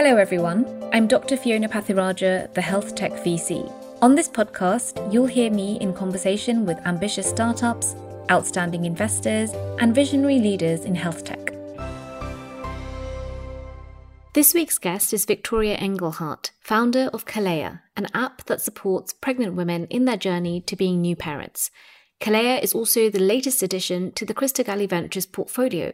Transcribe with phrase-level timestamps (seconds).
[0.00, 0.64] Hello, everyone.
[0.92, 1.36] I'm Dr.
[1.36, 3.68] Fiona Pathiraja, the Health Tech VC.
[4.00, 7.96] On this podcast, you'll hear me in conversation with ambitious startups,
[8.30, 9.50] outstanding investors,
[9.80, 11.52] and visionary leaders in health tech.
[14.34, 19.88] This week's guest is Victoria Engelhardt, founder of Keleya, an app that supports pregnant women
[19.88, 21.72] in their journey to being new parents.
[22.20, 25.92] Keleya is also the latest addition to the Crista Galli Ventures portfolio.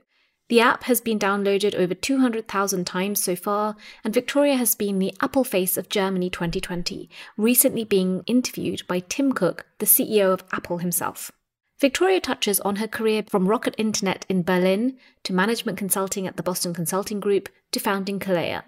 [0.49, 5.15] The app has been downloaded over 200,000 times so far, and Victoria has been the
[5.23, 10.79] Apple face of Germany 2020, recently being interviewed by Tim Cook, the CEO of Apple
[10.79, 11.33] himself.
[11.81, 16.43] Victoria touches on her career from Rocket Internet in Berlin to management consulting at the
[16.43, 18.65] Boston Consulting Group to founding Keleya.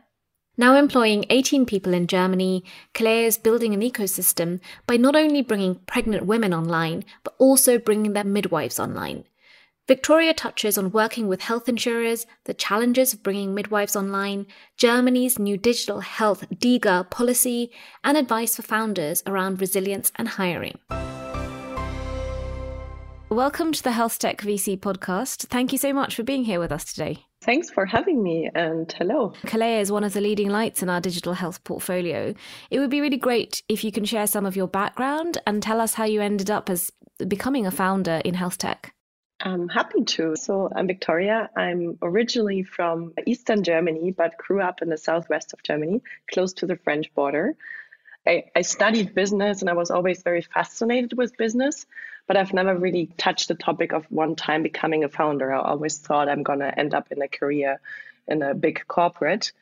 [0.56, 2.64] Now employing 18 people in Germany,
[2.94, 8.14] Keleya is building an ecosystem by not only bringing pregnant women online, but also bringing
[8.14, 9.24] their midwives online.
[9.88, 14.44] Victoria touches on working with health insurers, the challenges of bringing midwives online,
[14.76, 17.70] Germany's new digital health DiGA policy,
[18.02, 20.76] and advice for founders around resilience and hiring.
[23.28, 25.46] Welcome to the Health Tech VC podcast.
[25.46, 27.18] Thank you so much for being here with us today.
[27.42, 29.34] Thanks for having me and hello.
[29.44, 32.34] Keleya is one of the leading lights in our digital health portfolio.
[32.72, 35.80] It would be really great if you can share some of your background and tell
[35.80, 36.90] us how you ended up as
[37.28, 38.92] becoming a founder in health tech.
[39.40, 40.36] I'm happy to.
[40.36, 41.50] So, I'm Victoria.
[41.56, 46.66] I'm originally from Eastern Germany, but grew up in the southwest of Germany, close to
[46.66, 47.56] the French border.
[48.26, 51.86] I, I studied business and I was always very fascinated with business
[52.26, 55.52] but I've never really touched the topic of one time becoming a founder.
[55.52, 57.80] I always thought I'm going to end up in a career
[58.26, 59.52] in a big corporate.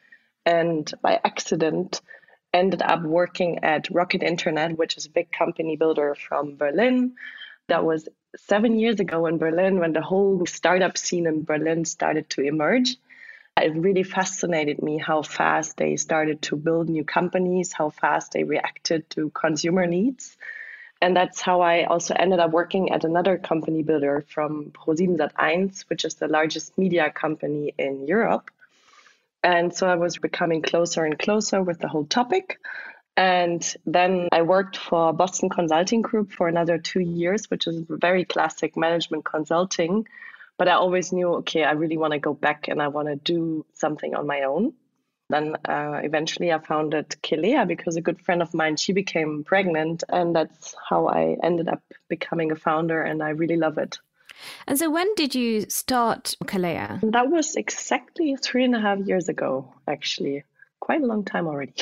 [0.47, 2.00] And by accident,
[2.52, 7.14] ended up working at Rocket Internet, which is a big company builder from Berlin.
[7.68, 12.28] That was seven years ago in Berlin when the whole startup scene in Berlin started
[12.30, 12.96] to emerge.
[13.56, 18.44] It really fascinated me how fast they started to build new companies, how fast they
[18.44, 20.36] reacted to consumer needs.
[21.00, 25.89] And that's how I also ended up working at another company builder from ProSieben Sat1,
[25.89, 28.50] which is the largest media company in Europe.
[29.42, 32.58] And so I was becoming closer and closer with the whole topic.
[33.17, 38.25] And then I worked for Boston Consulting Group for another two years, which is very
[38.25, 40.07] classic management consulting.
[40.57, 43.17] But I always knew, okay, I really want to go back and I want to
[43.17, 44.73] do something on my own.
[45.30, 50.05] Then uh, eventually I founded Keleya because a good friend of mine, she became pregnant.
[50.08, 53.01] And that's how I ended up becoming a founder.
[53.01, 53.98] And I really love it.
[54.67, 57.01] And so when did you start Keleya?
[57.13, 60.45] That was exactly three and a half years ago, actually.
[60.81, 61.75] Quite a long time already.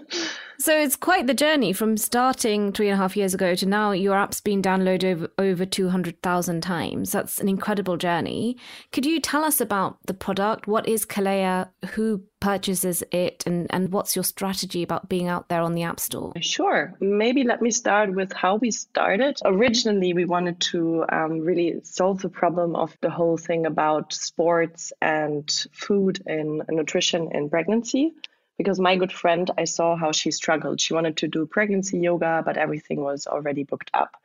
[0.62, 3.90] So it's quite the journey from starting three and a half years ago to now
[3.90, 7.10] your app's been downloaded over, over 200,000 times.
[7.10, 8.56] That's an incredible journey.
[8.92, 10.68] Could you tell us about the product?
[10.68, 11.68] What is Keleya?
[11.94, 13.42] Who purchases it?
[13.44, 16.32] And, and what's your strategy about being out there on the App Store?
[16.40, 16.94] Sure.
[17.00, 19.40] Maybe let me start with how we started.
[19.44, 24.92] Originally, we wanted to um, really solve the problem of the whole thing about sports
[25.02, 28.14] and food and nutrition in pregnancy
[28.62, 30.80] because my good friend, I saw how she struggled.
[30.80, 34.16] She wanted to do pregnancy yoga, but everything was already booked up.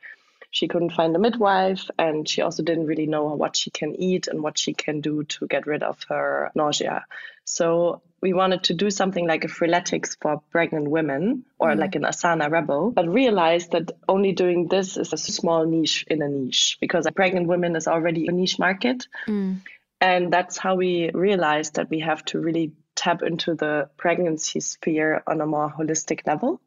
[0.50, 4.28] She couldn't find a midwife, and she also didn't really know what she can eat
[4.28, 7.04] and what she can do to get rid of her nausea.
[7.44, 11.96] So we wanted to do something like a freeletics for pregnant women or mm like
[11.96, 16.28] an asana rebel, but realized that only doing this is a small niche in a
[16.28, 19.08] niche because pregnant women is already a niche market.
[19.26, 19.62] Mm.
[20.00, 25.22] And that's how we realized that we have to really tap into the pregnancy sphere
[25.26, 26.60] on a more holistic level.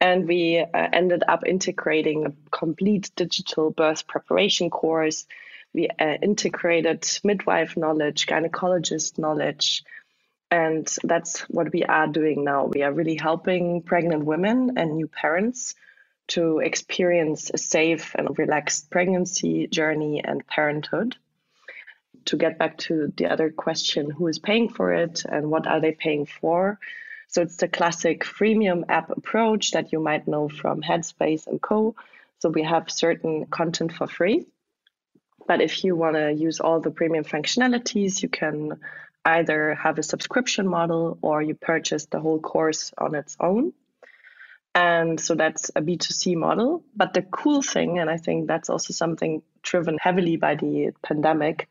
[0.00, 5.26] And we uh, ended up integrating a complete digital birth preparation course.
[5.72, 9.82] We uh, integrated midwife knowledge, gynecologist knowledge.
[10.50, 12.66] And that's what we are doing now.
[12.66, 15.74] We are really helping pregnant women and new parents
[16.28, 21.16] to experience a safe and relaxed pregnancy journey and parenthood
[22.26, 25.80] to get back to the other question who is paying for it and what are
[25.80, 26.78] they paying for?
[27.28, 31.94] So it's the classic freemium app approach that you might know from Headspace and Co.
[32.38, 34.46] So we have certain content for free.
[35.46, 38.78] But if you want to use all the premium functionalities, you can
[39.24, 43.72] either have a subscription model or you purchase the whole course on its own.
[44.74, 46.82] And so that's a B2C model.
[46.94, 51.68] But the cool thing, and I think that's also something driven heavily by the pandemic,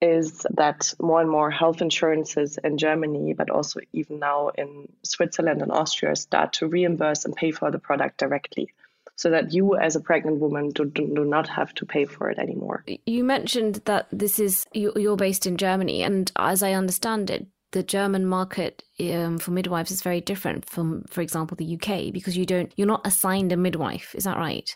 [0.00, 5.62] is that more and more health insurances in Germany, but also even now in Switzerland
[5.62, 8.72] and Austria, start to reimburse and pay for the product directly
[9.18, 12.30] so that you as a pregnant woman do, do, do, not have to pay for
[12.30, 12.84] it anymore.
[13.04, 17.82] You mentioned that this is you're based in Germany, and as I understand it, the
[17.82, 22.46] German market um, for midwives is very different from, for example, the UK because you
[22.46, 24.14] don't you're not assigned a midwife.
[24.14, 24.70] Is that right?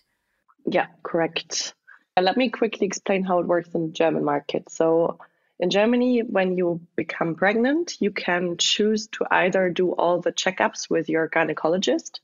[0.67, 1.75] Yeah, correct.
[2.21, 4.71] Let me quickly explain how it works in the German market.
[4.71, 5.19] So,
[5.59, 10.91] in Germany, when you become pregnant, you can choose to either do all the checkups
[10.91, 12.21] with your gynecologist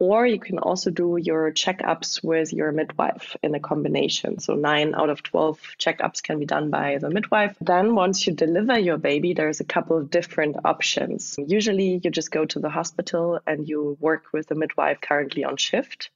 [0.00, 4.38] or you can also do your checkups with your midwife in a combination.
[4.38, 7.54] So, nine out of 12 checkups can be done by the midwife.
[7.60, 11.38] Then, once you deliver your baby, there's a couple of different options.
[11.38, 15.58] Usually, you just go to the hospital and you work with the midwife currently on
[15.58, 16.08] shift.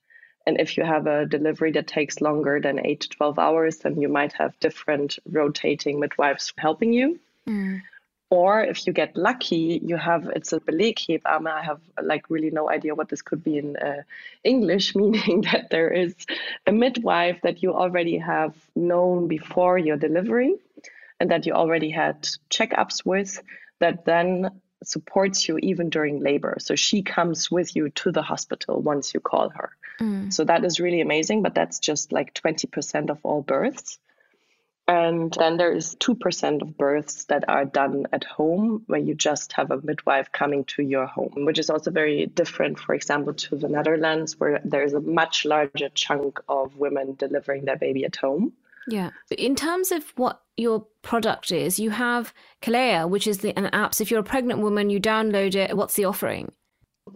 [0.46, 4.00] And if you have a delivery that takes longer than eight to 12 hours, then
[4.00, 7.18] you might have different rotating midwives helping you.
[7.48, 7.82] Mm.
[8.30, 11.46] Or if you get lucky, you have it's a Beleghebamme.
[11.46, 14.02] I have like really no idea what this could be in uh,
[14.42, 16.14] English, meaning that there is
[16.66, 20.56] a midwife that you already have known before your delivery
[21.20, 23.40] and that you already had checkups with
[23.78, 24.50] that then
[24.82, 26.56] supports you even during labor.
[26.58, 29.70] So she comes with you to the hospital once you call her.
[30.00, 30.32] Mm.
[30.32, 33.98] So that is really amazing, but that's just like 20% of all births.
[34.86, 39.54] And then there is 2% of births that are done at home, where you just
[39.54, 43.56] have a midwife coming to your home, which is also very different, for example, to
[43.56, 48.52] the Netherlands, where there's a much larger chunk of women delivering their baby at home.
[48.88, 49.10] Yeah.
[49.36, 52.32] In terms of what your product is, you have
[52.62, 53.94] Keleya, which is the, an app.
[53.94, 55.76] So if you're a pregnant woman, you download it.
[55.76, 56.52] What's the offering?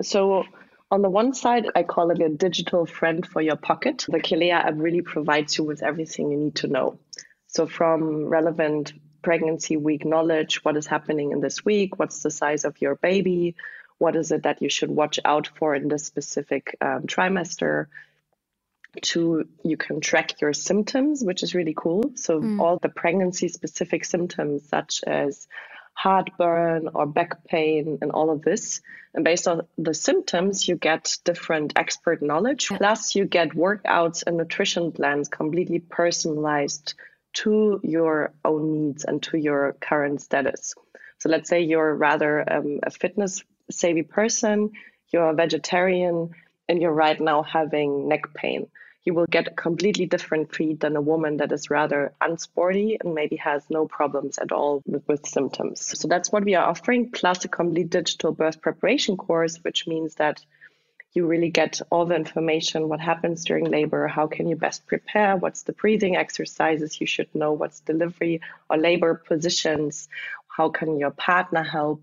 [0.02, 0.44] So
[0.90, 4.06] on the one side, I call it a digital friend for your pocket.
[4.08, 6.98] The Keleya app really provides you with everything you need to know.
[7.48, 8.92] So, from relevant
[9.22, 13.56] pregnancy week knowledge, what is happening in this week, what's the size of your baby,
[13.98, 17.86] what is it that you should watch out for in this specific um, trimester,
[19.02, 22.12] to you can track your symptoms, which is really cool.
[22.14, 22.60] So, mm.
[22.60, 25.46] all the pregnancy specific symptoms, such as
[25.94, 28.80] heartburn or back pain, and all of this.
[29.14, 32.68] And based on the symptoms, you get different expert knowledge.
[32.68, 36.94] Plus, you get workouts and nutrition plans completely personalized
[37.34, 40.74] to your own needs and to your current status.
[41.18, 44.70] So let's say you're rather um, a fitness savvy person,
[45.12, 46.30] you're a vegetarian,
[46.68, 48.68] and you're right now having neck pain.
[49.04, 53.14] You will get a completely different feed than a woman that is rather unsporty and
[53.14, 55.98] maybe has no problems at all with, with symptoms.
[55.98, 60.16] So that's what we are offering, plus a complete digital birth preparation course, which means
[60.16, 60.44] that
[61.14, 65.36] you really get all the information what happens during labor how can you best prepare
[65.36, 70.08] what's the breathing exercises you should know what's delivery or labor positions
[70.48, 72.02] how can your partner help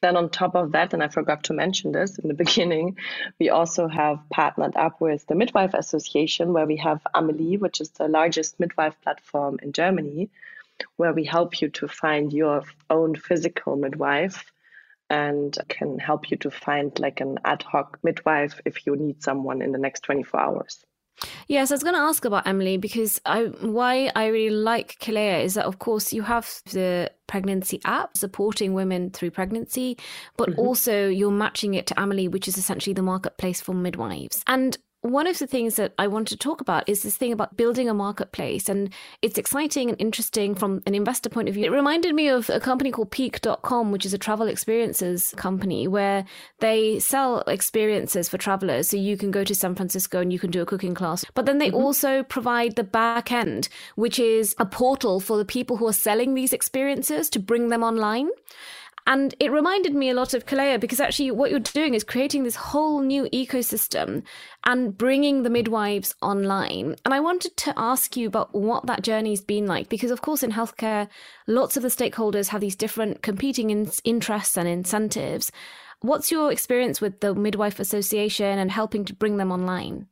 [0.00, 2.96] then on top of that and i forgot to mention this in the beginning
[3.38, 7.90] we also have partnered up with the midwife association where we have amelie which is
[7.90, 10.28] the largest midwife platform in germany
[10.96, 14.50] where we help you to find your own physical midwife
[15.10, 19.60] and can help you to find like an ad hoc midwife if you need someone
[19.60, 20.86] in the next 24 hours.
[21.48, 25.44] Yes, I was going to ask about Amelie because I why I really like Keleya
[25.44, 29.96] is that of course you have the pregnancy app supporting women through pregnancy,
[30.36, 30.60] but mm-hmm.
[30.60, 34.42] also you're matching it to Amelie, which is essentially the marketplace for midwives.
[34.46, 37.56] And one of the things that I want to talk about is this thing about
[37.56, 38.68] building a marketplace.
[38.68, 38.92] And
[39.22, 41.64] it's exciting and interesting from an investor point of view.
[41.64, 46.26] It reminded me of a company called peek.com, which is a travel experiences company where
[46.58, 48.90] they sell experiences for travelers.
[48.90, 51.24] So you can go to San Francisco and you can do a cooking class.
[51.34, 51.76] But then they mm-hmm.
[51.76, 56.34] also provide the back end, which is a portal for the people who are selling
[56.34, 58.28] these experiences to bring them online.
[59.06, 62.44] And it reminded me a lot of Keleya because actually what you're doing is creating
[62.44, 64.22] this whole new ecosystem
[64.64, 66.96] and bringing the midwives online.
[67.04, 70.42] And I wanted to ask you about what that journey's been like because, of course,
[70.42, 71.08] in healthcare,
[71.46, 75.50] lots of the stakeholders have these different competing in- interests and incentives.
[76.02, 80.06] What's your experience with the Midwife Association and helping to bring them online?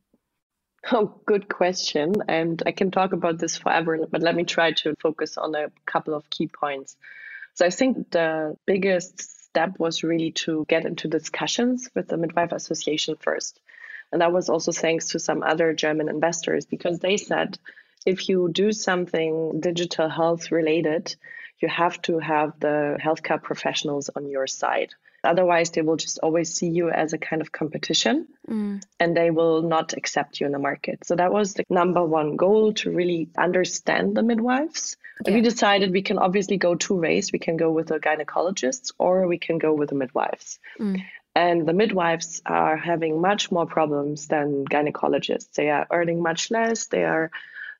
[0.91, 2.13] Oh, good question.
[2.27, 5.71] And I can talk about this forever, but let me try to focus on a
[5.85, 6.95] couple of key points.
[7.59, 12.53] So I think the biggest step was really to get into discussions with the Midwife
[12.53, 13.59] Association first.
[14.13, 17.59] And that was also thanks to some other German investors because they said
[18.05, 21.13] if you do something digital health related,
[21.59, 24.93] you have to have the healthcare professionals on your side.
[25.23, 28.81] Otherwise, they will just always see you as a kind of competition mm.
[28.99, 31.05] and they will not accept you in the market.
[31.05, 34.97] So, that was the number one goal to really understand the midwives.
[35.25, 35.35] Yeah.
[35.35, 37.31] We decided we can obviously go two ways.
[37.31, 40.59] We can go with the gynecologists or we can go with the midwives.
[40.79, 41.03] Mm.
[41.35, 45.53] And the midwives are having much more problems than gynecologists.
[45.53, 46.87] They are earning much less.
[46.87, 47.31] They are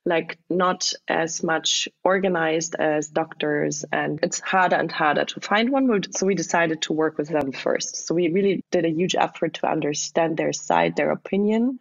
[0.06, 6.02] like not as much organized as doctors and it's harder and harder to find one.
[6.12, 8.06] So we decided to work with them first.
[8.06, 11.78] So we really did a huge effort to understand their side their opinion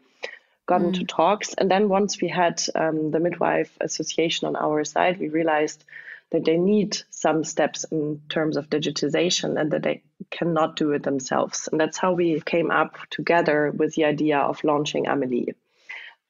[0.66, 0.88] got mm.
[0.88, 1.54] into talks.
[1.54, 5.84] And then once we had um, the midwife association on our side we realized
[6.32, 11.02] that they need some steps in terms of digitization and that they cannot do it
[11.02, 11.68] themselves.
[11.72, 15.56] And that's how we came up together with the idea of launching amelie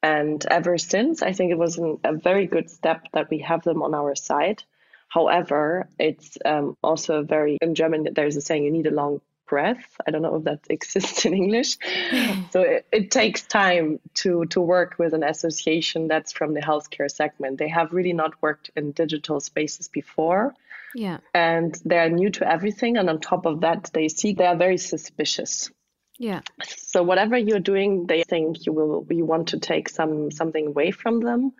[0.01, 3.63] and ever since, I think it was an, a very good step that we have
[3.63, 4.63] them on our side.
[5.09, 9.99] However, it's um, also very, in German, there's a saying, you need a long breath.
[10.07, 11.77] I don't know if that exists in English.
[12.51, 17.11] so it, it, takes time to, to work with an association that's from the healthcare
[17.11, 17.57] segment.
[17.57, 20.53] They have really not worked in digital spaces before.
[20.95, 21.17] Yeah.
[21.33, 22.97] And they're new to everything.
[22.97, 25.71] And on top of that, they see they are very suspicious.
[26.19, 26.41] Yeah.
[26.67, 30.91] So whatever you're doing, they think you will you want to take some something away
[30.91, 31.53] from them.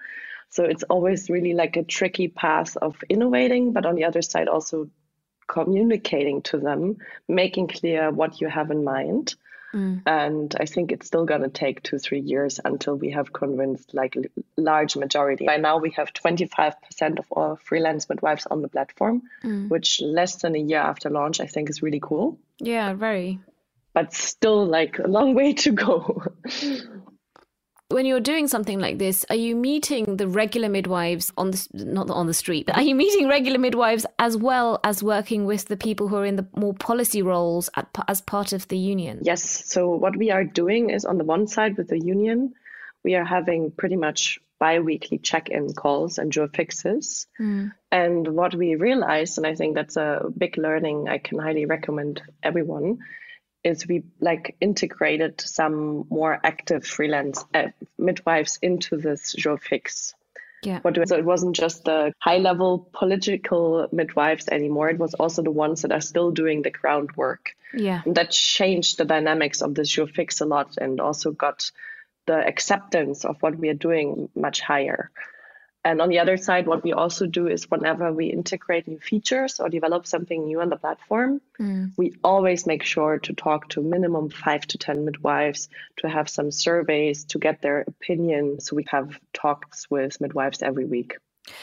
[0.50, 4.50] So it's always really like a tricky path of innovating, but on the other side
[4.50, 4.90] also
[5.48, 6.98] communicating to them,
[7.28, 9.36] making clear what you have in mind.
[9.74, 10.02] Mm.
[10.06, 13.94] And I think it's still going to take two, three years until we have convinced
[13.94, 14.18] like
[14.58, 15.46] large majority.
[15.46, 19.70] By now, we have 25% of all freelance midwives on the platform, mm.
[19.70, 22.40] which less than a year after launch, I think is really cool.
[22.60, 23.40] Yeah, very
[23.94, 26.24] but still like a long way to go.
[27.90, 32.10] when you're doing something like this, are you meeting the regular midwives on the not
[32.12, 32.68] on the street?
[32.68, 36.26] But are you meeting regular midwives as well as working with the people who are
[36.26, 39.22] in the more policy roles at, as part of the union?
[39.24, 39.44] Yes.
[39.66, 42.54] So what we are doing is on the one side with the union,
[43.04, 47.26] we are having pretty much bi-weekly check-in calls and jour fixes.
[47.40, 47.72] Mm.
[47.92, 52.22] And what we realized, and I think that's a big learning I can highly recommend
[52.44, 53.00] everyone,
[53.64, 60.14] is we like integrated some more active freelance uh, midwives into this jour fix.
[60.62, 60.82] Yeah.
[60.84, 64.90] So it wasn't just the high level political midwives anymore.
[64.90, 67.56] It was also the ones that are still doing the groundwork.
[67.74, 68.02] Yeah.
[68.06, 71.72] And that changed the dynamics of this jour fix a lot and also got
[72.26, 75.12] the acceptance of what we are doing much higher.
[75.86, 79.60] And on the other side, what we also do is whenever we integrate new features
[79.60, 81.92] or develop something new on the platform, mm.
[81.98, 86.52] we always make sure to talk to minimum five to 10 midwives, to have some
[86.52, 88.60] surveys, to get their opinion.
[88.60, 91.16] So we have talks with midwives every week.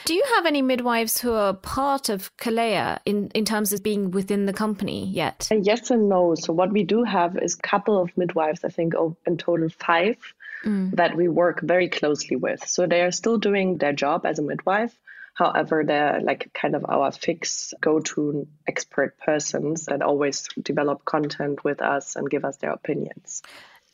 [0.04, 4.10] Do you have any midwives who are part of Keleya in, in terms of being
[4.10, 5.48] within the company yet?
[5.50, 6.34] Yes and no.
[6.34, 9.68] So what we do have is a couple of midwives, I think oh, in total
[9.68, 10.16] five,
[10.64, 10.94] mm.
[10.96, 12.66] that we work very closely with.
[12.66, 14.96] So they are still doing their job as a midwife.
[15.34, 21.62] However, they're like kind of our fix go to expert persons that always develop content
[21.62, 23.42] with us and give us their opinions.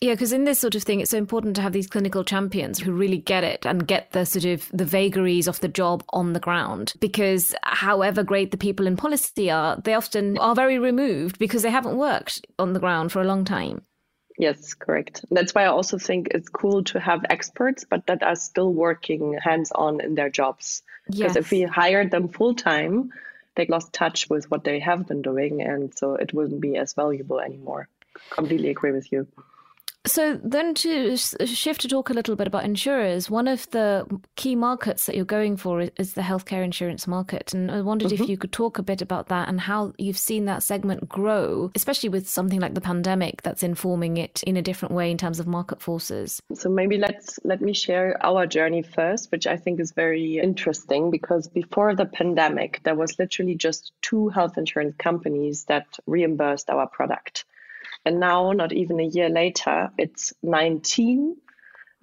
[0.03, 2.81] Yeah, because in this sort of thing, it's so important to have these clinical champions
[2.81, 6.33] who really get it and get the sort of the vagaries of the job on
[6.33, 6.95] the ground.
[6.99, 11.71] Because however great the people in policy are, they often are very removed because they
[11.71, 13.83] haven't worked on the ground for a long time.
[14.39, 15.25] Yes, correct.
[15.31, 19.39] That's why I also think it's cool to have experts, but that are still working
[19.43, 20.83] hands on in their jobs.
[21.07, 21.37] Because yes.
[21.37, 23.13] if we hired them full time,
[23.55, 25.61] they lost touch with what they have been doing.
[25.63, 27.89] And so it wouldn't be as valuable anymore.
[28.31, 29.27] Completely agree with you.
[30.05, 34.05] So then to shift to talk a little bit about insurers, one of the
[34.35, 37.55] key markets that you're going for is the healthcare insurance market.
[37.55, 38.25] And I wondered mm-hmm.
[38.25, 41.71] if you could talk a bit about that and how you've seen that segment grow,
[41.77, 45.39] especially with something like the pandemic that's informing it in a different way in terms
[45.39, 46.43] of market forces.
[46.53, 51.13] So maybe let's let me share our journey first, which I think is very interesting
[51.13, 56.89] because before the pandemic, there was literally just two health insurance companies that reimbursed our
[56.89, 57.45] product.
[58.05, 61.37] And now, not even a year later, it's 19.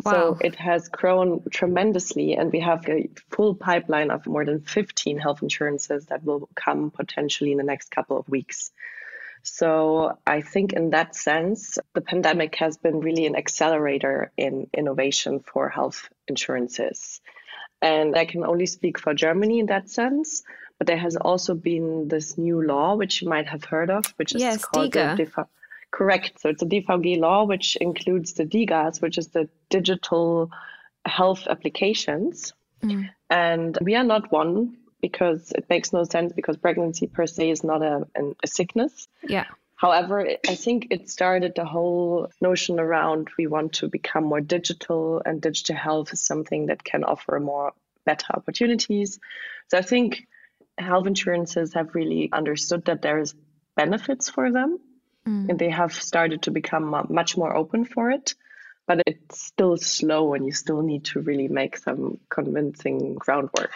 [0.02, 0.12] Wow.
[0.12, 5.18] So it has grown tremendously, and we have a full pipeline of more than 15
[5.18, 8.72] health insurances that will come potentially in the next couple of weeks.
[9.44, 15.40] So I think in that sense, the pandemic has been really an accelerator in innovation
[15.40, 17.22] for health insurances.
[17.82, 20.44] And I can only speak for Germany in that sense,
[20.78, 24.36] but there has also been this new law, which you might have heard of, which
[24.36, 25.18] is yes, called DIGA.
[25.18, 25.48] the
[25.92, 26.40] Correct.
[26.40, 30.52] So it's a DVG law, which includes the DIGAs, which is the digital
[31.06, 32.54] health applications.
[32.84, 33.10] Mm.
[33.30, 37.64] And we are not one because it makes no sense because pregnancy per se is
[37.64, 38.08] not a,
[38.44, 39.08] a sickness.
[39.28, 39.46] Yeah.
[39.76, 45.22] However, I think it started the whole notion around we want to become more digital,
[45.26, 47.72] and digital health is something that can offer more
[48.06, 49.20] better opportunities.
[49.70, 50.28] So I think
[50.78, 53.36] health insurances have really understood that there is
[53.78, 54.80] benefits for them
[55.30, 55.50] Mm.
[55.50, 58.34] And they have started to become much more open for it.
[58.90, 63.70] but it's still slow and you still need to really make some convincing groundwork.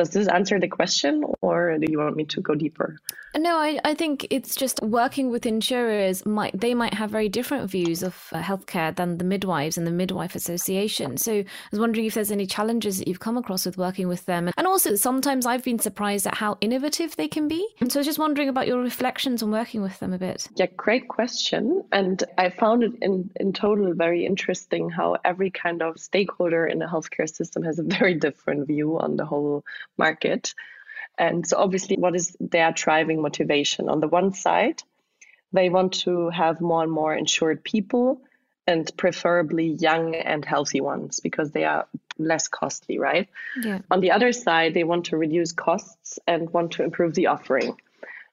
[0.00, 2.96] Does this answer the question or do you want me to go deeper?
[3.36, 7.70] No, I, I think it's just working with insurers might they might have very different
[7.70, 11.18] views of uh, healthcare than the midwives and the midwife association.
[11.18, 14.24] So I was wondering if there's any challenges that you've come across with working with
[14.24, 14.50] them.
[14.56, 17.68] And also sometimes I've been surprised at how innovative they can be.
[17.80, 20.48] And so I was just wondering about your reflections on working with them a bit.
[20.56, 21.84] Yeah, great question.
[21.92, 26.78] And I found it in, in total very interesting how every kind of stakeholder in
[26.78, 29.62] the healthcare system has a very different view on the whole
[29.96, 30.54] market.
[31.18, 33.88] And so, obviously, what is their driving motivation?
[33.88, 34.82] On the one side,
[35.52, 38.22] they want to have more and more insured people
[38.66, 41.86] and preferably young and healthy ones because they are
[42.18, 43.28] less costly, right?
[43.62, 43.80] Yeah.
[43.90, 47.76] On the other side, they want to reduce costs and want to improve the offering.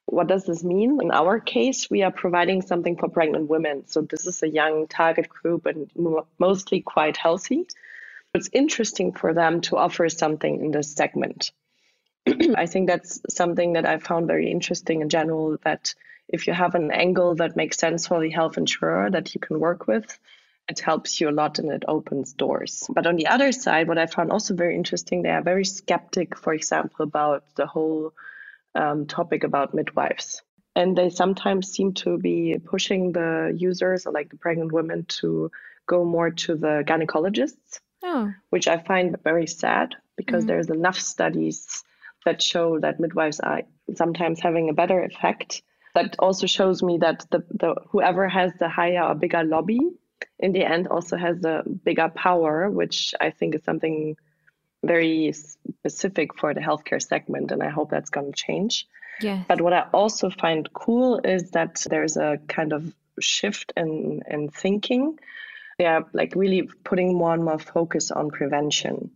[0.06, 1.00] What does this mean?
[1.02, 3.88] In our case, we are providing something for pregnant women.
[3.88, 5.90] So, this is a young target group and
[6.40, 7.68] mostly quite healthy.
[8.38, 11.52] It's interesting for them to offer something in this segment.
[12.56, 15.96] I think that's something that I found very interesting in general that
[16.28, 19.60] if you have an angle that makes sense for the health insurer that you can
[19.60, 20.20] work with,
[20.70, 22.84] it helps you a lot and it opens doors.
[22.94, 26.38] But on the other side, what I found also very interesting, they are very skeptic,
[26.38, 28.14] for example, about the whole
[28.76, 30.44] um, topic about midwives.
[30.76, 35.50] And they sometimes seem to be pushing the users or like the pregnant women to
[35.88, 38.34] go more to the gynecologists, oh.
[38.50, 40.48] which I find very sad because mm-hmm.
[40.48, 41.84] there's enough studies
[42.26, 43.62] that show that midwives are
[43.96, 45.62] sometimes having a better effect.
[45.94, 49.80] That also shows me that the, the whoever has the higher or bigger lobby
[50.40, 54.18] in the end also has the bigger power, which I think is something
[54.84, 58.88] very specific for the healthcare segment, and I hope that's going to change.
[59.22, 59.44] Yeah.
[59.48, 64.50] But what I also find cool is that there's a kind of shift in in
[64.50, 65.18] thinking.
[65.78, 69.12] They are like really putting more and more focus on prevention.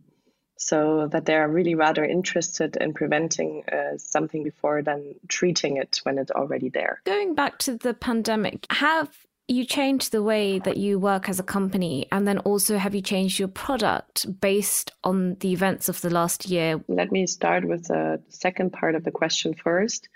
[0.58, 6.00] So that they are really rather interested in preventing uh, something before than treating it
[6.04, 7.00] when it's already there.
[7.04, 9.10] Going back to the pandemic, have
[9.48, 12.06] you changed the way that you work as a company?
[12.12, 16.46] And then also have you changed your product based on the events of the last
[16.46, 16.80] year?
[16.86, 20.08] Let me start with the second part of the question first.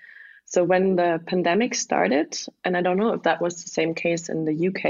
[0.44, 4.28] So when the pandemic started and i don't know if that was the same case
[4.28, 4.84] in the uk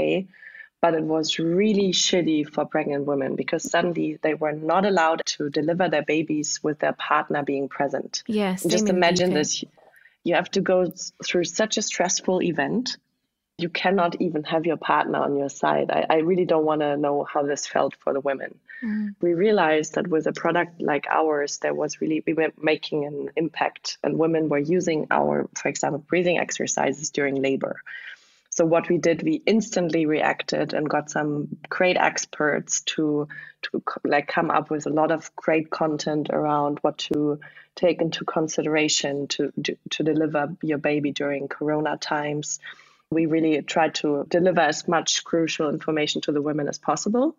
[0.81, 5.49] but it was really shitty for pregnant women because suddenly they were not allowed to
[5.49, 8.23] deliver their babies with their partner being present.
[8.27, 8.63] Yes.
[8.63, 9.63] Just imagine this.
[10.23, 10.91] You have to go
[11.25, 12.97] through such a stressful event.
[13.57, 15.89] You cannot even have your partner on your side.
[15.89, 18.59] I, I really don't want to know how this felt for the women.
[18.83, 19.15] Mm.
[19.19, 23.31] We realized that with a product like ours, there was really, we were making an
[23.35, 27.81] impact, and women were using our, for example, breathing exercises during labor.
[28.57, 33.27] So what we did, we instantly reacted and got some great experts to
[33.61, 37.39] to like come up with a lot of great content around what to
[37.75, 39.53] take into consideration to
[39.91, 42.59] to deliver your baby during Corona times.
[43.11, 47.35] We really tried to deliver as much crucial information to the women as possible.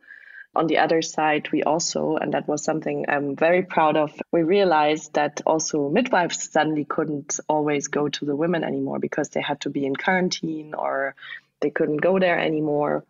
[0.55, 4.43] On the other side, we also, and that was something I'm very proud of, we
[4.43, 9.61] realized that also midwives suddenly couldn't always go to the women anymore because they had
[9.61, 11.15] to be in quarantine or
[11.61, 13.05] they couldn't go there anymore.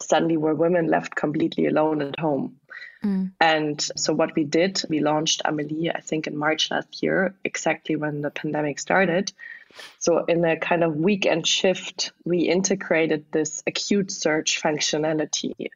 [0.00, 2.58] Suddenly, were women left completely alone at home.
[3.04, 3.32] Mm.
[3.40, 7.96] And so, what we did, we launched Amelie, I think, in March last year, exactly
[7.96, 9.32] when the pandemic started.
[9.98, 15.70] So, in a kind of weekend shift, we integrated this acute search functionality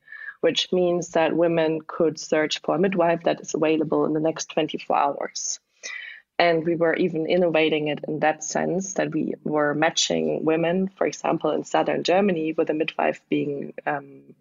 [0.45, 4.51] which means that women could search for a midwife that is available in the next
[4.51, 5.59] 24 hours.
[6.39, 11.07] And we were even innovating it in that sense that we were matching women, for
[11.07, 14.35] example, in southern Germany, with a midwife being um,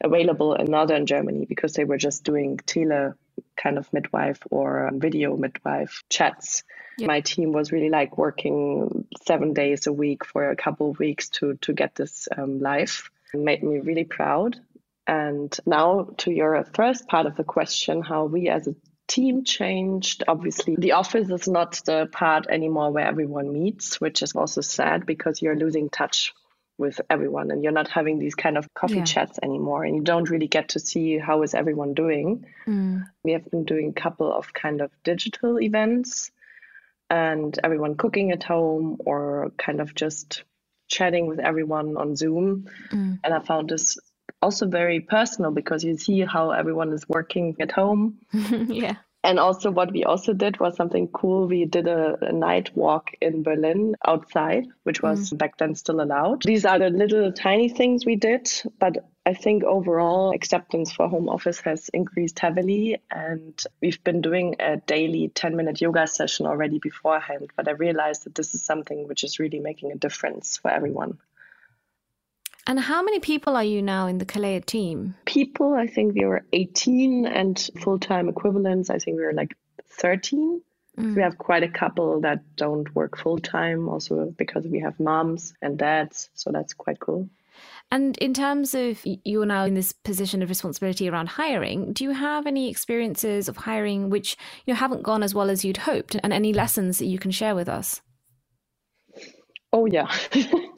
[0.00, 3.14] available in northern Germany because they were just doing tele
[3.56, 6.62] kind of midwife or video midwife chats.
[6.98, 7.08] Yep.
[7.08, 11.30] My team was really like working seven days a week for a couple of weeks
[11.30, 13.10] to to get this um, live.
[13.34, 14.60] It made me really proud
[15.08, 18.76] and now to your first part of the question, how we as a
[19.08, 20.22] team changed.
[20.28, 25.06] Obviously, the office is not the part anymore where everyone meets, which is also sad
[25.06, 26.34] because you're losing touch
[26.76, 29.04] with everyone and you're not having these kind of coffee yeah.
[29.04, 32.44] chats anymore and you don't really get to see how is everyone doing.
[32.66, 33.04] Mm.
[33.24, 36.30] We have been doing a couple of kind of digital events
[37.10, 40.44] and everyone cooking at home or kind of just
[40.86, 42.68] chatting with everyone on Zoom.
[42.90, 43.18] Mm.
[43.24, 43.98] And I found this
[44.42, 48.18] also very personal because you see how everyone is working at home.
[48.32, 48.96] yeah.
[49.24, 51.48] And also, what we also did was something cool.
[51.48, 55.38] We did a, a night walk in Berlin outside, which was mm.
[55.38, 56.44] back then still allowed.
[56.44, 58.48] These are the little tiny things we did,
[58.78, 58.96] but
[59.26, 63.02] I think overall acceptance for home office has increased heavily.
[63.10, 67.50] And we've been doing a daily 10 minute yoga session already beforehand.
[67.56, 71.18] But I realized that this is something which is really making a difference for everyone.
[72.68, 75.14] And how many people are you now in the Keleya team?
[75.24, 79.56] People, I think we were 18, and full time equivalents, I think we were like
[79.92, 80.60] 13.
[80.98, 81.16] Mm.
[81.16, 85.54] We have quite a couple that don't work full time, also because we have moms
[85.62, 86.28] and dads.
[86.34, 87.30] So that's quite cool.
[87.90, 92.10] And in terms of you're now in this position of responsibility around hiring, do you
[92.10, 96.16] have any experiences of hiring which you know, haven't gone as well as you'd hoped,
[96.22, 98.02] and any lessons that you can share with us?
[99.72, 100.08] Oh yeah,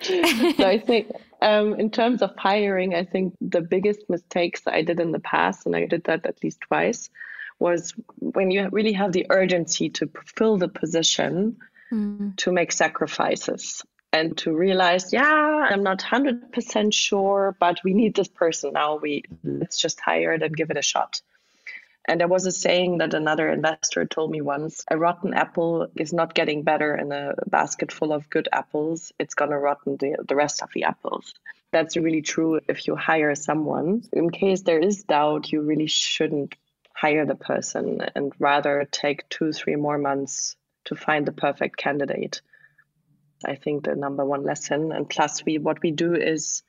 [0.04, 1.10] so I think
[1.42, 5.66] um, in terms of hiring, I think the biggest mistakes I did in the past,
[5.66, 7.10] and I did that at least twice,
[7.58, 11.58] was when you really have the urgency to fill the position
[11.92, 12.36] mm.
[12.36, 18.28] to make sacrifices and to realize, yeah, I'm not 100% sure, but we need this
[18.28, 18.96] person now.
[18.96, 21.20] We let's just hire it and give it a shot.
[22.06, 26.12] And there was a saying that another investor told me once a rotten apple is
[26.12, 29.12] not getting better in a basket full of good apples.
[29.18, 31.34] It's going to rotten the, the rest of the apples.
[31.72, 34.02] That's really true if you hire someone.
[34.12, 36.54] In case there is doubt, you really shouldn't
[36.92, 42.42] hire the person and rather take two, three more months to find the perfect candidate.
[43.44, 44.92] I think the number one lesson.
[44.92, 46.62] And plus, we what we do is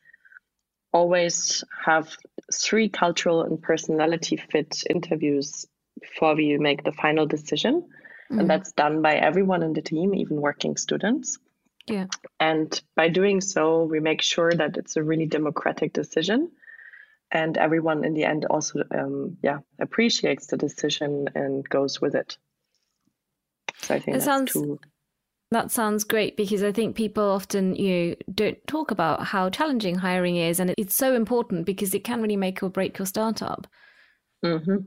[0.93, 2.15] always have
[2.54, 5.65] three cultural and personality fit interviews
[5.99, 7.82] before we make the final decision.
[7.82, 8.39] Mm-hmm.
[8.39, 11.38] And that's done by everyone in the team, even working students.
[11.88, 12.08] Yeah.
[12.39, 16.51] And by doing so, we make sure that it's a really democratic decision.
[17.32, 22.38] And everyone in the end also, um, yeah, appreciates the decision and goes with it.
[23.82, 24.80] So I think it sounds two
[25.51, 29.95] that sounds great because I think people often, you know, don't talk about how challenging
[29.95, 33.67] hiring is, and it's so important because it can really make or break your startup.
[34.43, 34.77] Mm-hmm.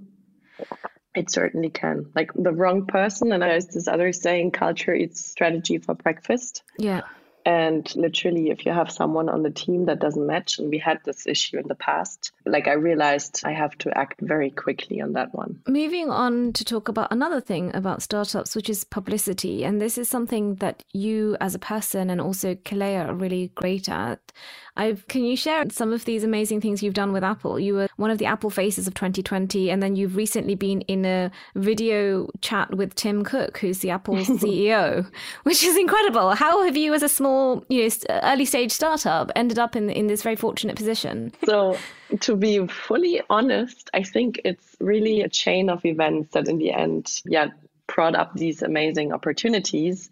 [1.14, 2.11] It certainly can.
[2.16, 7.03] Like the wrong person, and there's this other saying, "Culture eats strategy for breakfast." Yeah.
[7.44, 11.00] And literally, if you have someone on the team that doesn't match, and we had
[11.04, 15.12] this issue in the past, like I realized I have to act very quickly on
[15.12, 15.61] that one.
[15.68, 19.64] Moving on to talk about another thing about startups, which is publicity.
[19.64, 23.88] And this is something that you as a person and also Keleya are really great
[23.88, 24.33] at.
[24.76, 27.61] I've, can you share some of these amazing things you've done with Apple?
[27.61, 31.04] You were one of the Apple faces of 2020, and then you've recently been in
[31.04, 35.09] a video chat with Tim Cook, who's the Apple CEO,
[35.44, 36.35] which is incredible.
[36.35, 37.34] How have you, as a small,
[37.68, 41.33] you know, early stage startup, ended up in in this very fortunate position?
[41.44, 41.77] So,
[42.20, 46.73] to be fully honest, I think it's really a chain of events that, in the
[46.73, 47.49] end, yeah,
[47.87, 50.11] brought up these amazing opportunities.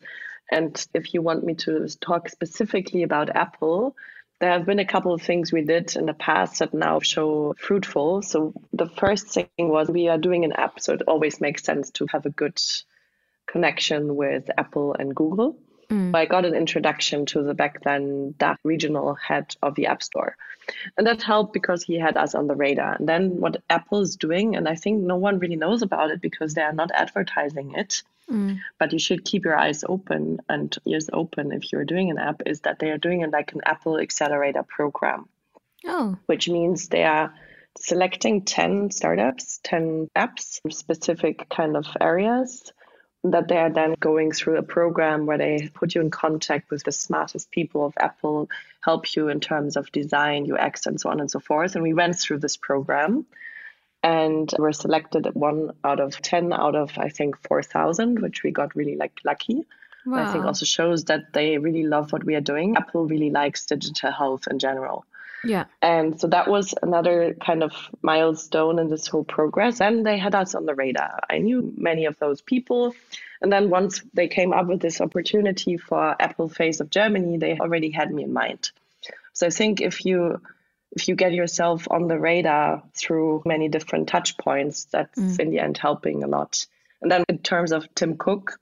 [0.50, 3.96] And if you want me to talk specifically about Apple,
[4.40, 7.54] there have been a couple of things we did in the past that now show
[7.58, 8.22] fruitful.
[8.22, 11.90] So the first thing was we are doing an app, so it always makes sense
[11.92, 12.60] to have a good
[13.46, 15.56] connection with Apple and Google.
[15.92, 16.16] Mm.
[16.16, 20.36] I got an introduction to the back then DACH regional head of the App Store.
[20.96, 22.94] And that helped because he had us on the radar.
[22.94, 26.20] And then what Apple is doing, and I think no one really knows about it
[26.20, 28.60] because they are not advertising it, Mm.
[28.78, 32.42] But you should keep your eyes open and ears open if you're doing an app,
[32.46, 35.28] is that they are doing it like an Apple Accelerator program.
[35.86, 36.16] Oh.
[36.26, 37.34] Which means they are
[37.78, 42.72] selecting 10 startups, 10 apps, specific kind of areas
[43.24, 46.82] that they are then going through a program where they put you in contact with
[46.82, 48.48] the smartest people of Apple,
[48.82, 51.74] help you in terms of design, UX, and so on and so forth.
[51.74, 53.24] And we went through this program
[54.02, 58.74] and were selected one out of 10 out of i think 4000 which we got
[58.74, 59.64] really like lucky
[60.04, 60.24] wow.
[60.24, 63.66] i think also shows that they really love what we are doing apple really likes
[63.66, 65.04] digital health in general
[65.44, 70.18] yeah and so that was another kind of milestone in this whole progress and they
[70.18, 72.94] had us on the radar i knew many of those people
[73.40, 77.58] and then once they came up with this opportunity for apple face of germany they
[77.58, 78.70] already had me in mind
[79.32, 80.40] so i think if you
[80.92, 85.40] if you get yourself on the radar through many different touch points, that's mm.
[85.40, 86.66] in the end helping a lot.
[87.00, 88.60] And then in terms of Tim Cook,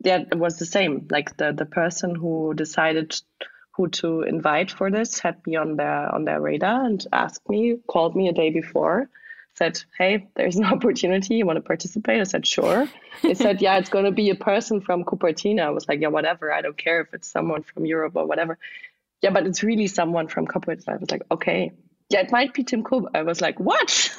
[0.00, 1.08] yeah, it was the same.
[1.10, 3.20] Like the the person who decided
[3.76, 7.78] who to invite for this had me on their on their radar and asked me,
[7.86, 9.08] called me a day before,
[9.54, 12.20] said, Hey, there's an opportunity, you want to participate?
[12.20, 12.88] I said, Sure.
[13.22, 15.62] they said, Yeah, it's gonna be a person from Cupertino.
[15.62, 18.58] I was like, Yeah, whatever, I don't care if it's someone from Europe or whatever
[19.24, 20.84] yeah, but it's really someone from corporate.
[20.86, 21.72] I was like, okay,
[22.10, 23.10] yeah, it might be Tim Cook.
[23.14, 24.14] I was like, what?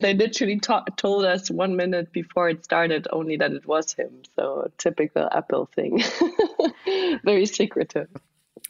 [0.00, 0.60] they literally
[0.96, 4.22] told us one minute before it started only that it was him.
[4.36, 6.02] So typical Apple thing.
[7.24, 8.08] Very secretive.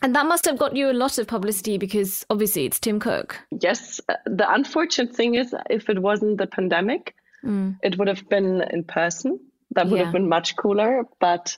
[0.03, 3.41] And that must have got you a lot of publicity because obviously it's Tim Cook.
[3.61, 4.01] Yes.
[4.27, 7.77] The unfortunate thing is, if it wasn't the pandemic, mm.
[7.83, 9.41] it would have been in person.
[9.73, 10.05] That would yeah.
[10.05, 11.05] have been much cooler.
[11.19, 11.57] But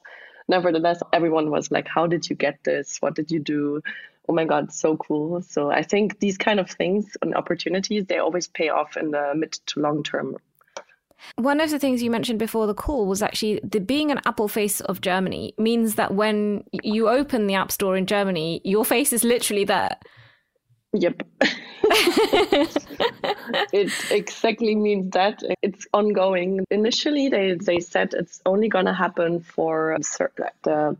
[0.48, 2.98] nevertheless, everyone was like, How did you get this?
[3.00, 3.82] What did you do?
[4.28, 5.40] Oh my God, so cool.
[5.42, 9.32] So I think these kind of things and opportunities, they always pay off in the
[9.34, 10.36] mid to long term
[11.36, 14.48] one of the things you mentioned before the call was actually the being an Apple
[14.48, 19.12] face of Germany means that when you open the App Store in Germany, your face
[19.12, 19.96] is literally there.
[20.92, 21.22] Yep.
[23.72, 26.64] it exactly means that it's ongoing.
[26.70, 29.96] Initially, they, they said it's only going to happen for
[30.64, 30.96] the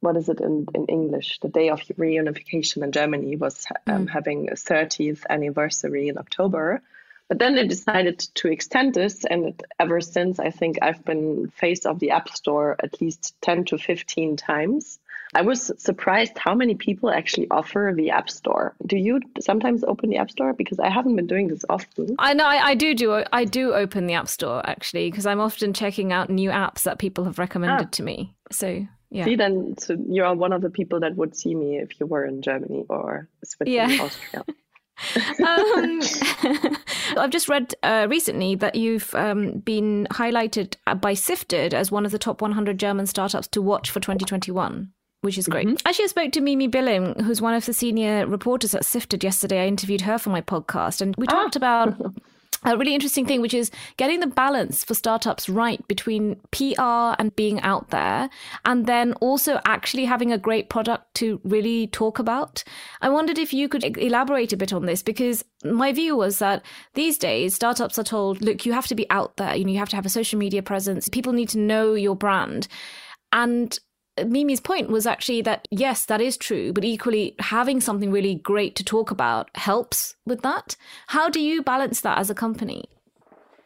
[0.00, 1.38] what is it in, in English?
[1.40, 4.10] The day of reunification in Germany was um, mm.
[4.10, 6.82] having a 30th anniversary in October.
[7.28, 11.84] But then they decided to extend this, and ever since, I think I've been face
[11.84, 15.00] of the App Store at least 10 to 15 times.
[15.36, 18.74] I was surprised how many people actually offer the App Store.
[18.86, 20.54] Do you sometimes open the App Store?
[20.54, 22.16] Because I haven't been doing this often.
[22.18, 25.38] I know I, I do do I do open the App Store actually because I'm
[25.38, 27.90] often checking out new apps that people have recommended ah.
[27.92, 28.34] to me.
[28.50, 29.26] So yeah.
[29.26, 32.24] See, then so you're one of the people that would see me if you were
[32.24, 34.04] in Germany or Switzerland, yeah.
[34.04, 34.44] Austria.
[35.46, 36.76] um,
[37.18, 42.12] I've just read uh, recently that you've um, been highlighted by Sifted as one of
[42.12, 45.66] the top 100 German startups to watch for 2021 which is great.
[45.66, 45.86] Mm-hmm.
[45.86, 49.64] Actually, I spoke to Mimi Billing, who's one of the senior reporters at Sifted yesterday.
[49.64, 51.32] I interviewed her for my podcast, and we ah.
[51.32, 51.94] talked about
[52.64, 57.34] a really interesting thing, which is getting the balance for startups right between PR and
[57.36, 58.28] being out there,
[58.64, 62.64] and then also actually having a great product to really talk about.
[63.00, 66.64] I wondered if you could elaborate a bit on this because my view was that
[66.94, 69.78] these days startups are told, look, you have to be out there, you know, you
[69.78, 72.68] have to have a social media presence, people need to know your brand.
[73.32, 73.78] And
[74.24, 78.74] Mimi's point was actually that yes, that is true, but equally having something really great
[78.76, 80.76] to talk about helps with that.
[81.08, 82.88] How do you balance that as a company?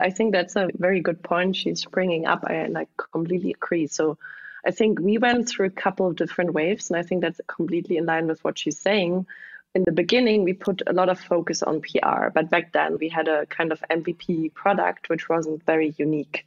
[0.00, 2.44] I think that's a very good point she's bringing up.
[2.48, 3.86] I completely agree.
[3.86, 4.16] So
[4.64, 7.96] I think we went through a couple of different waves, and I think that's completely
[7.96, 9.26] in line with what she's saying.
[9.74, 13.08] In the beginning, we put a lot of focus on PR, but back then we
[13.08, 16.46] had a kind of MVP product which wasn't very unique.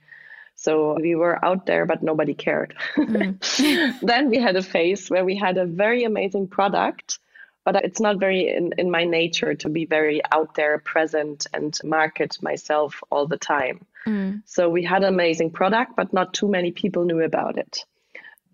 [0.63, 2.73] So we were out there, but nobody cared.
[2.95, 3.99] Mm.
[4.02, 7.19] then we had a phase where we had a very amazing product,
[7.65, 11.78] but it's not very in, in my nature to be very out there, present, and
[11.84, 13.86] market myself all the time.
[14.08, 14.41] Mm.
[14.45, 17.80] So we had an amazing product, but not too many people knew about it.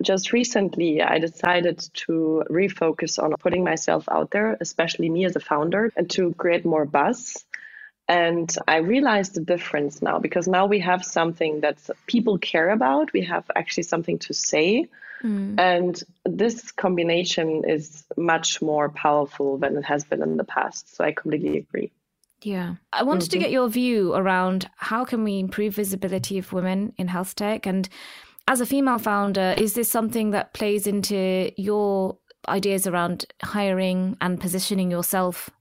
[0.02, 5.40] Just recently, I decided to refocus on putting myself out there, especially me as a
[5.42, 7.46] founder, and to create more buzz
[8.10, 13.14] and I realized the difference now because now we have something that people care about.
[13.14, 14.88] We have actually something to say.
[15.24, 15.60] Mm.
[15.60, 20.96] And this combination is much more powerful than it has been in the past.
[20.96, 21.92] So I completely agree.
[22.42, 22.76] Yeah.
[22.92, 23.32] I wanted mm-hmm.
[23.32, 27.68] to get your view around how can we improve visibility of women in health tech
[27.68, 27.88] and
[28.48, 32.18] as a female founder, is this something that plays into your
[32.48, 35.52] ideas around hiring and positioning yourself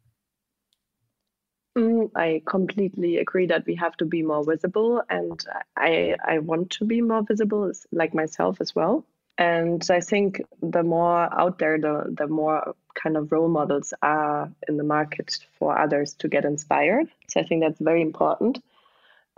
[1.79, 5.43] Mm, I completely agree that we have to be more visible, and
[5.77, 9.05] I I want to be more visible, like myself as well.
[9.39, 14.51] And I think the more out there, the the more kind of role models are
[14.69, 17.07] in the market for others to get inspired.
[17.29, 18.59] So I think that's very important.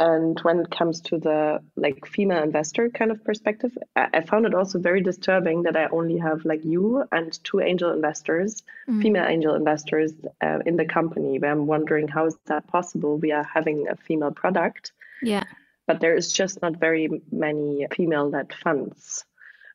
[0.01, 4.55] And when it comes to the like female investor kind of perspective, I, found it
[4.55, 9.03] also very disturbing that I only have like you and two angel investors, mm.
[9.03, 11.39] female angel investors uh, in the company.
[11.39, 13.19] Where I'm wondering how is that possible?
[13.19, 15.45] We are having a female product, yeah,
[15.87, 19.27] but there is just not very many female-led funds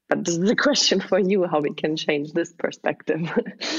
[0.09, 3.21] but this is a question for you how we can change this perspective.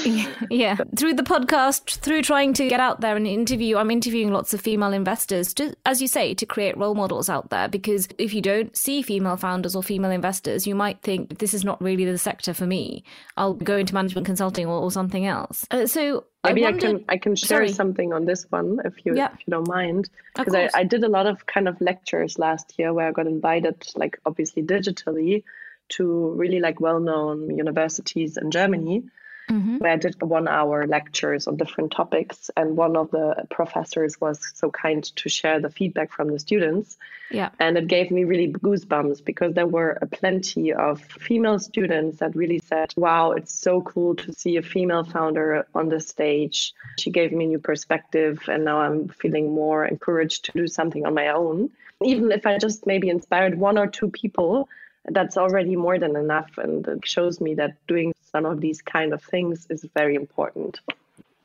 [0.50, 4.54] Yeah through the podcast through trying to get out there and interview i'm interviewing lots
[4.54, 7.68] of female investors to, as you say to create role models out there.
[7.68, 11.64] Because if you don't see female founders or female investors you might think this is
[11.64, 13.04] not really the sector for me.
[13.36, 15.66] I'll go into management consulting or, or something else.
[15.70, 17.68] Uh, so Maybe I, wondered, I, can I can share sorry.
[17.72, 19.32] something on this one if you yeah.
[19.32, 20.08] if you don't mind.
[20.36, 23.26] Because I, I did a lot of kind of lectures last year where I got
[23.26, 25.42] invited like obviously digitally
[25.90, 29.04] to really like well-known universities in Germany.
[29.50, 29.78] mm-hmm.
[29.78, 32.50] where I did one hour lectures on different topics.
[32.56, 36.96] And one of the professors was so kind to share the feedback from the students.
[37.30, 37.50] Yeah.
[37.58, 42.60] And it gave me really goosebumps because there were plenty of female students that really
[42.60, 46.74] said, wow, it's so cool to see a female founder on the stage.
[46.98, 48.42] She gave me a new perspective.
[48.48, 51.70] And now I'm feeling more encouraged to do something on my own.
[52.02, 54.68] Even if I just maybe inspired one or two people,
[55.10, 56.50] that's already more than enough.
[56.58, 60.80] And it shows me that doing some of these kind of things is very important.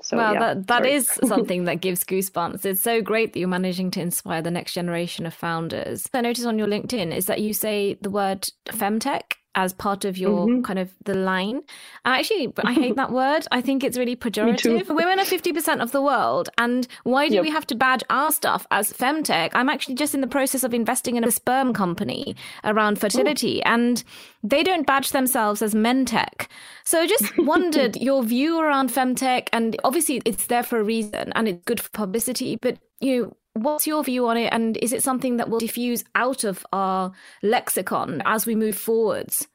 [0.04, 2.66] So, well, yeah, that, that is something that gives goosebumps.
[2.66, 6.10] It's so great that you're managing to inspire the next generation of founders.
[6.14, 10.18] I noticed on your LinkedIn is that you say the word femtech as part of
[10.18, 10.62] your mm-hmm.
[10.62, 11.62] kind of the line.
[12.06, 13.48] Actually, I hate that word.
[13.52, 14.88] I think it's really pejorative.
[14.88, 16.50] Women are 50% of the world.
[16.58, 17.44] And why do yep.
[17.44, 19.52] we have to badge our stuff as femtech?
[19.54, 23.70] I'm actually just in the process of investing in a sperm company around fertility Ooh.
[23.70, 24.04] and
[24.44, 26.48] they don't badge themselves as mentech.
[26.84, 31.32] So I just wondered your view around femtech and obviously it's there for a reason
[31.36, 34.94] and it's good for publicity, but you know, What's your view on it, and is
[34.94, 37.12] it something that will diffuse out of our
[37.44, 39.48] lexicon as we move forwards?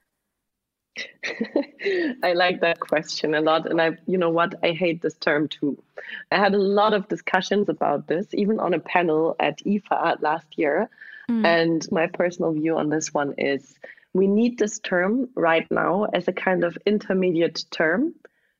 [2.22, 3.70] I like that question a lot.
[3.70, 5.82] And I, you know what, I hate this term too.
[6.30, 10.46] I had a lot of discussions about this, even on a panel at IFA last
[10.56, 10.88] year.
[11.30, 11.44] Mm.
[11.44, 13.78] And my personal view on this one is
[14.12, 18.14] we need this term right now as a kind of intermediate term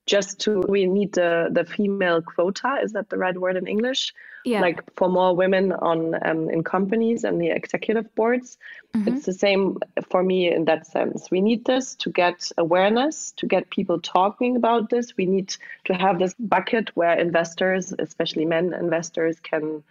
[0.06, 4.14] just to we need the the female quota is that the right word in english
[4.44, 4.60] yeah.
[4.60, 8.56] like for more women on um, in companies and the executive boards
[8.94, 9.08] mm-hmm.
[9.08, 13.46] it's the same for me in that sense we need this to get awareness to
[13.46, 18.72] get people talking about this we need to have this bucket where investors especially men
[18.72, 19.82] investors can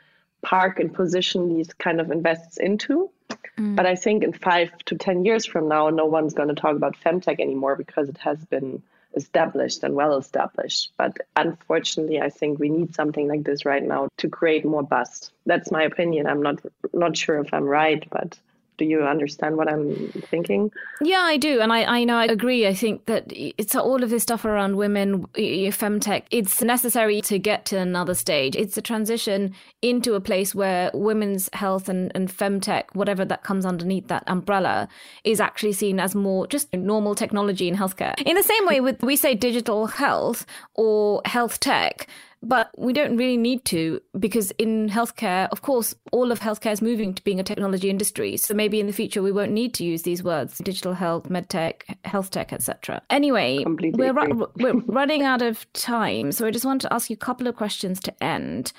[0.41, 3.09] park and position these kind of invests into
[3.57, 3.75] mm.
[3.75, 6.75] but i think in five to ten years from now no one's going to talk
[6.75, 8.81] about femtech anymore because it has been
[9.15, 10.91] established and well established.
[10.97, 15.31] But unfortunately, I think we need something like this right now to create more buzz.
[15.45, 16.27] That's my opinion.
[16.27, 16.59] I'm not
[16.93, 18.37] not sure if I'm right, but
[18.77, 20.71] do you understand what I'm thinking?
[21.01, 22.67] Yeah, I do, and I, I know I agree.
[22.67, 26.23] I think that it's all of this stuff around women, femtech.
[26.31, 28.55] It's necessary to get to another stage.
[28.55, 33.65] It's a transition into a place where women's health and, and femtech, whatever that comes
[33.65, 34.87] underneath that umbrella,
[35.23, 38.13] is actually seen as more just normal technology in healthcare.
[38.25, 42.07] In the same way, with we say digital health or health tech
[42.45, 46.81] but we don't really need to because in healthcare, of course, all of healthcare is
[46.81, 48.37] moving to being a technology industry.
[48.37, 51.81] So maybe in the future we won't need to use these words: digital health, medtech,
[52.05, 53.01] health tech, etc.
[53.09, 57.15] Anyway, we're ru- we're running out of time, so I just want to ask you
[57.15, 58.71] a couple of questions to end.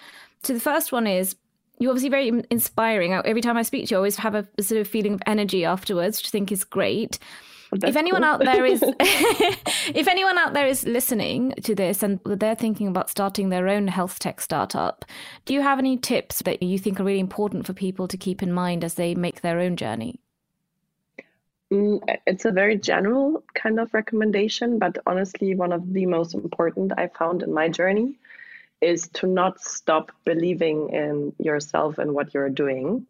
[0.44, 1.34] So the first one is
[1.78, 3.12] you're obviously very inspiring.
[3.12, 5.22] Every time I speak to you, I always have a, a sort of feeling of
[5.26, 7.18] energy afterwards, which I think is great.
[7.78, 8.30] That's if anyone cool.
[8.30, 13.10] out there is if anyone out there is listening to this and they're thinking about
[13.10, 15.04] starting their own health tech startup,
[15.44, 18.42] do you have any tips that you think are really important for people to keep
[18.42, 20.20] in mind as they make their own journey?
[21.72, 26.92] Mm, it's a very general kind of recommendation, but honestly, one of the most important
[26.96, 28.14] I found in my journey
[28.80, 33.06] is to not stop believing in yourself and what you're doing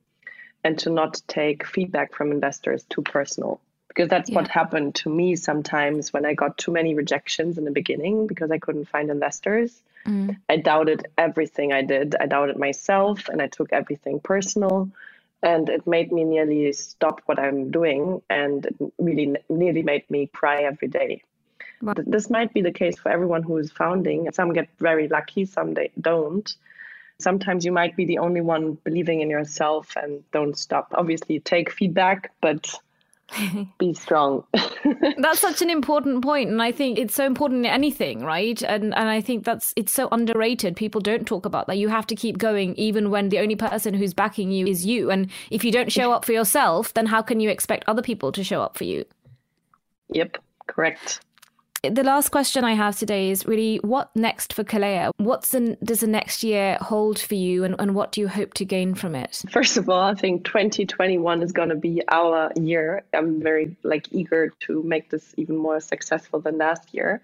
[0.65, 3.61] and to not take feedback from investors too personal
[3.97, 4.37] because that's yeah.
[4.37, 8.51] what happened to me sometimes when I got too many rejections in the beginning because
[8.51, 9.83] I couldn't find investors.
[10.05, 10.37] Mm.
[10.51, 12.15] I doubted everything I did.
[12.15, 14.91] I doubted myself and I took everything personal.
[15.43, 20.27] And it made me nearly stop what I'm doing and it really nearly made me
[20.27, 21.23] cry every day.
[21.81, 21.95] Wow.
[21.97, 24.31] This might be the case for everyone who is founding.
[24.33, 26.55] Some get very lucky, some they don't.
[27.19, 30.93] Sometimes you might be the only one believing in yourself and don't stop.
[30.95, 32.79] Obviously, take feedback, but
[33.79, 34.45] be strong.
[35.19, 38.61] that's such an important point, and I think it's so important in anything, right?
[38.63, 40.77] And and I think that's it's so underrated.
[40.77, 41.79] People don't talk about that.
[41.79, 45.11] You have to keep going, even when the only person who's backing you is you.
[45.11, 48.33] And if you don't show up for yourself, then how can you expect other people
[48.33, 49.05] to show up for you?
[50.11, 51.21] Yep, correct
[51.91, 55.11] the last question I have today is really what next for Keleya?
[55.17, 55.43] What
[55.83, 58.95] does the next year hold for you and, and what do you hope to gain
[58.95, 59.43] from it?
[59.51, 63.05] First of all, I think 2021 is going to be our year.
[63.13, 67.21] I'm very like eager to make this even more successful than last year.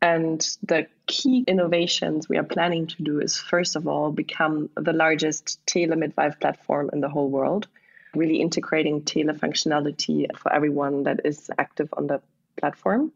[0.00, 4.92] And the key innovations we are planning to do is first of all become the
[4.92, 7.68] largest tele midwife platform in the whole world,
[8.14, 12.20] really integrating tele functionality for everyone that is active on the
[12.56, 13.12] platform.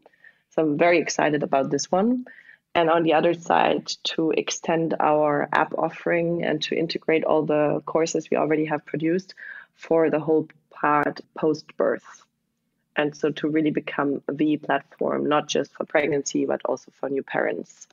[0.51, 2.25] So I'm very excited about this one.
[2.75, 7.81] And on the other side, to extend our app offering and to integrate all the
[7.85, 9.33] courses we already have produced
[9.75, 12.23] for the whole part post birth.
[12.95, 17.23] and so to really become the platform, not just for pregnancy, but also for new
[17.23, 17.87] parents.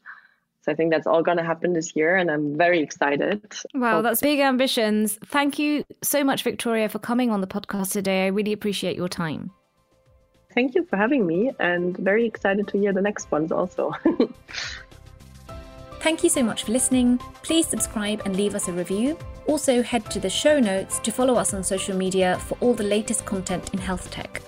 [0.63, 3.55] So I think that's all going to happen this year, and I'm very excited.
[3.73, 5.17] Wow, that's big ambitions.
[5.25, 8.25] Thank you so much, Victoria, for coming on the podcast today.
[8.25, 9.53] I really appreciate your time.
[10.57, 13.93] Thank you for having me, and very excited to hear the next ones also.
[16.01, 17.19] Thank you so much for listening.
[17.43, 19.19] Please subscribe and leave us a review.
[19.47, 22.85] Also, head to the show notes to follow us on social media for all the
[22.85, 24.41] latest content in health tech.